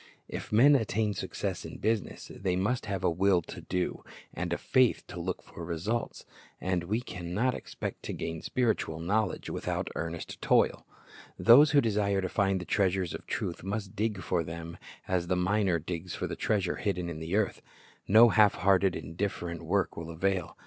If 0.27 0.51
men 0.51 0.73
attain 0.75 1.13
success 1.13 1.63
in 1.63 1.77
business, 1.77 2.31
they 2.33 2.55
must 2.55 2.87
have 2.87 3.03
a 3.03 3.09
will 3.11 3.43
to 3.43 3.61
do, 3.61 4.03
and 4.33 4.51
a 4.51 4.57
faith 4.57 5.03
to 5.09 5.19
look 5.19 5.43
for 5.43 5.63
results. 5.63 6.25
And 6.59 6.85
we 6.85 7.01
can 7.01 7.35
not 7.35 7.53
expect 7.53 8.01
to 8.05 8.13
gain 8.13 8.41
spiritual 8.41 8.99
knowledge 8.99 9.51
without 9.51 9.89
earnest 9.93 10.41
toil. 10.41 10.87
Those 11.37 11.69
who 11.69 11.81
desire 11.81 12.19
to 12.19 12.29
find 12.29 12.59
the 12.59 12.65
treasures 12.65 13.13
of 13.13 13.27
truth 13.27 13.63
must 13.63 13.95
dig 13.95 14.23
for 14.23 14.43
them 14.43 14.79
as 15.07 15.27
the 15.27 15.35
miner 15.35 15.77
digs 15.77 16.15
for 16.15 16.25
the 16.25 16.35
treasure 16.35 16.77
hidden 16.77 17.07
in 17.07 17.19
the 17.19 17.35
earth. 17.35 17.61
No 18.07 18.29
half 18.29 18.55
hearted, 18.55 18.93
indif 18.95 19.29
ferent 19.37 19.61
work 19.61 19.95
will 19.95 20.09
avail. 20.09 20.57